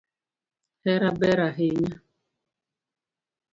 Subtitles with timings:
[0.83, 1.97] Hera ber ahinya